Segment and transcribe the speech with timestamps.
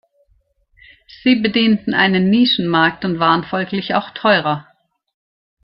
[1.21, 4.67] Sie bedienten einen Nischenmarkt und waren folglich auch teurer.